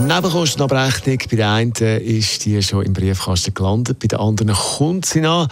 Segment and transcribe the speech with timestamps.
[0.00, 1.18] Nebenkostenabrechnung.
[1.28, 5.48] Bei der einen ist die schon im Briefkasten gelandet, bei der anderen kommt sie nach.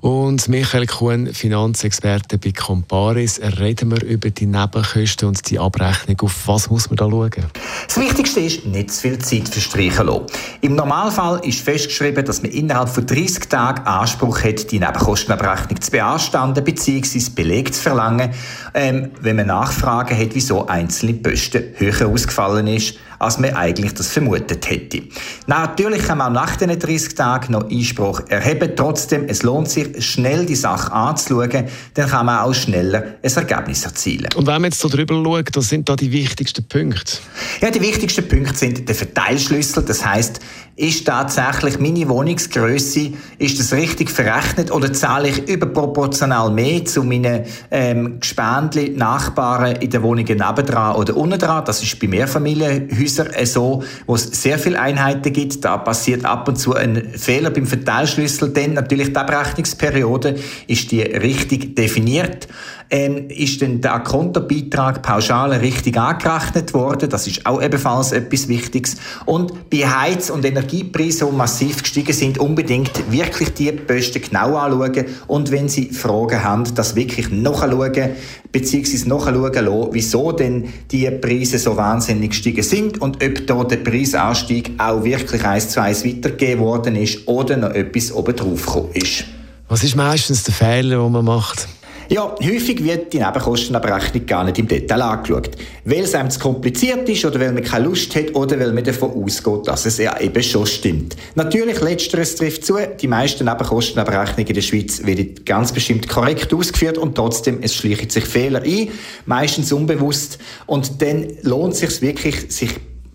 [0.00, 6.20] Und Michael Kuhn, Finanzexperte bei Comparis, reden wir über die Nebenkosten und die Abrechnung.
[6.20, 7.46] Auf was muss man da schauen?
[7.88, 10.26] Das Wichtigste ist, nicht zu viel Zeit verstreichen lassen.
[10.60, 15.90] Im Normalfall ist festgeschrieben, dass man innerhalb von 30 Tagen Anspruch hat, die Nebenkostenabrechnung zu
[15.90, 17.30] beanstanden bzw.
[17.34, 18.30] Beleg zu verlangen,
[18.72, 24.08] ähm, wenn man Nachfragen hat, wieso einzelne Posten höher ausgefallen ist als man eigentlich das
[24.08, 25.02] vermutet hätte.
[25.46, 28.72] Natürlich kann man nach diesen 30 Tagen noch Einspruch erheben.
[28.74, 33.84] Trotzdem, es lohnt sich, schnell die Sache anzuschauen, dann kann man auch schneller ein Ergebnis
[33.84, 34.28] erzielen.
[34.34, 37.18] Und wenn man jetzt so drüber schaut, was sind da die wichtigsten Punkte?
[37.60, 39.82] Ja, die wichtigsten Punkte sind der Verteilschlüssel.
[39.84, 40.40] Das heißt,
[40.80, 47.44] ist tatsächlich meine Wohnungsgröße, ist das richtig verrechnet oder zahle ich überproportional mehr zu meinen
[47.70, 51.64] ähm, Gespendli, Nachbarn in den Wohnungen nebendran oder unten dran?
[51.66, 55.64] Das ist bei Mehrfamilienhäusern Häuser so, wo es sehr viele Einheiten gibt.
[55.64, 61.02] Da passiert ab und zu ein Fehler beim Verteilschlüssel, denn natürlich die Abrechnungsperiode ist die
[61.02, 62.48] richtig definiert.
[62.92, 67.08] Ähm, ist denn der Kontobeitrag pauschal richtig angerechnet worden?
[67.08, 68.96] Das ist auch ebenfalls etwas Wichtiges.
[69.26, 75.06] Und bei Heiz- und Energiepreisen, die massiv gestiegen sind, unbedingt wirklich die Posten genau anschauen
[75.28, 78.10] und wenn Sie Fragen haben, das wirklich nachschauen,
[78.50, 83.76] beziehungsweise nachschauen lassen, wieso denn die Preise so wahnsinnig gestiegen sind und ob da der
[83.76, 88.90] Preisanstieg auch wirklich eins zu eins weitergegeben worden ist oder noch etwas oben drauf gekommen
[88.94, 89.24] ist.
[89.68, 91.68] Was ist meistens der Fehler, den man macht?
[92.12, 95.50] Ja, häufig wird die Nebenkostenabrechnung gar nicht im Detail angeschaut.
[95.84, 98.82] Weil es einem zu kompliziert ist oder weil man keine Lust hat oder weil man
[98.82, 101.14] davon ausgeht, dass es ja eben schon stimmt.
[101.36, 102.78] Natürlich, letzteres trifft zu.
[103.00, 108.10] Die meisten Nebenkostenabrechnungen in der Schweiz werden ganz bestimmt korrekt ausgeführt und trotzdem, es schleichen
[108.10, 108.88] sich Fehler ein,
[109.26, 110.38] meistens unbewusst.
[110.66, 112.70] Und dann lohnt es sich wirklich, sich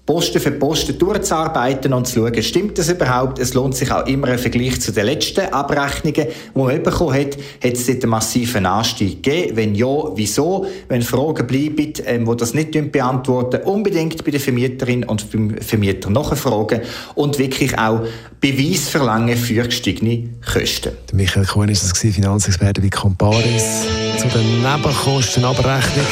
[0.05, 3.39] Posten für Posten durchzuarbeiten und zu schauen, stimmt das überhaupt?
[3.39, 7.35] Es lohnt sich auch immer ein Vergleich zu den letzten Abrechnungen, die man bekommen hat.
[7.63, 9.57] Hat es dort einen massiven Anstieg gegeben?
[9.57, 10.67] Wenn ja, wieso?
[10.89, 16.11] Wenn Fragen bleiben, ähm, die das nicht beantworten, unbedingt bei der Vermieterin und beim Vermieter
[16.11, 16.81] nachfragen
[17.15, 18.01] und wirklich auch
[18.39, 20.91] Beweis verlangen für gestiegene Kosten.
[21.09, 23.85] Der Michael Kuhn ist das Finanzexperte bei Comparis
[24.19, 26.05] zu der Nebenkostenabrechnung.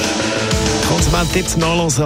[0.89, 2.05] Konsument-Tipps nachlesen